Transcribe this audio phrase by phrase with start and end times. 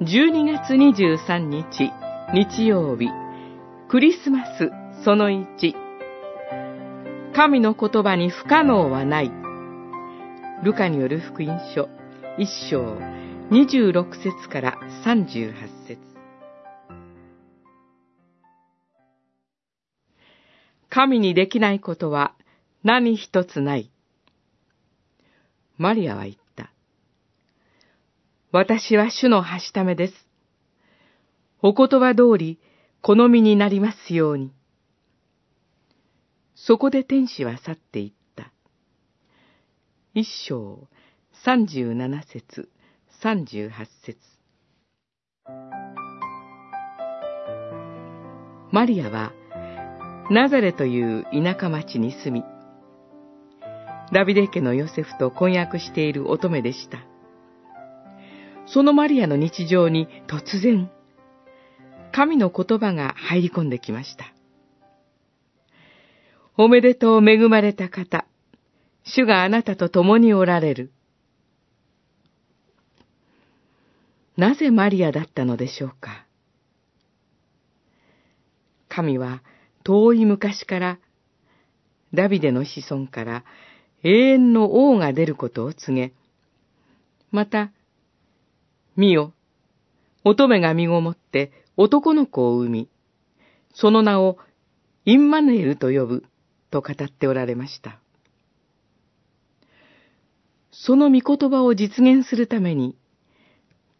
[0.00, 1.92] 12月23日
[2.32, 3.08] 日曜日
[3.88, 4.70] クリスマス
[5.04, 5.74] その1
[7.34, 9.32] 神の言葉に不可能はない
[10.62, 11.88] ルカによる福音書
[12.38, 12.96] 1章
[13.50, 15.52] 26節から38
[15.88, 15.98] 節
[20.88, 22.34] 神にできないことは
[22.84, 23.90] 何一つない。
[25.76, 26.47] マリアは言った。
[28.50, 30.14] 私は主のはしためです。
[31.60, 32.58] お言葉通り、
[33.02, 34.52] 好みになりますように。
[36.54, 38.50] そこで天使は去っていった。
[40.14, 40.88] 一章、
[41.44, 42.70] 三十七節、
[43.20, 44.18] 三十八節。
[48.72, 49.32] マリアは、
[50.30, 52.44] ナザレという田舎町に住み、
[54.10, 57.17] ダビデ家のヨセフと婚約している乙女でした。
[58.72, 60.90] そのマリアの日常に突然、
[62.12, 64.32] 神の言葉が入り込んできました。
[66.56, 68.26] おめでとう恵まれた方、
[69.04, 70.92] 主があなたと共におられる。
[74.36, 76.26] なぜマリアだったのでしょうか。
[78.88, 79.42] 神は
[79.84, 80.98] 遠い昔から
[82.12, 83.44] ダビデの子孫から
[84.02, 86.12] 永遠の王が出ることを告げ、
[87.30, 87.70] また、
[88.98, 89.32] 見よ、
[90.24, 92.88] 乙女が身ごもって男の子を産み、
[93.72, 94.38] その名を
[95.04, 96.24] インマヌエルと呼ぶ
[96.72, 98.00] と語っておられました。
[100.72, 102.96] その御言葉を実現するために、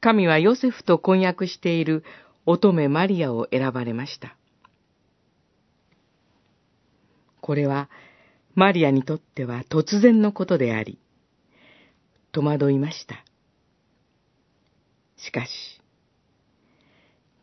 [0.00, 2.02] 神はヨセフと婚約している
[2.44, 4.36] 乙女マリアを選ばれました。
[7.40, 7.88] これは
[8.56, 10.98] マリアにとっては突然のことであり、
[12.32, 13.24] 戸惑いました。
[15.18, 15.48] しかし、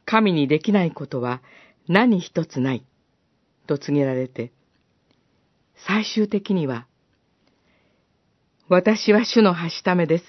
[0.05, 1.41] 神にできないことは
[1.87, 2.85] 何一つない、
[3.67, 4.51] と告げられて、
[5.87, 6.87] 最終的には、
[8.67, 10.23] 私は主のはしためです。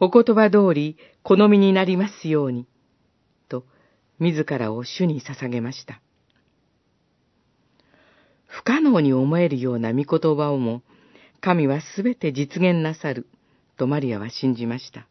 [0.00, 2.66] お言葉通り好みになりますように、
[3.48, 3.64] と
[4.18, 6.00] 自らを主に捧げました。
[8.46, 10.82] 不可能に思えるような御言葉をも、
[11.40, 13.26] 神はすべて実現なさる、
[13.76, 15.07] とマリアは信じました。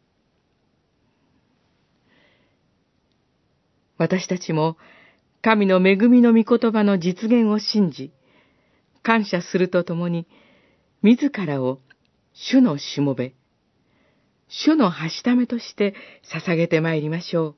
[3.98, 4.78] 私たちも、
[5.42, 8.12] 神の恵みの御言葉の実現を信じ、
[9.02, 10.26] 感謝するとともに、
[11.02, 11.80] 自らを
[12.32, 13.34] 主のしもべ、
[14.48, 15.94] 主のはしためとして
[16.32, 17.56] 捧げてまいりましょう。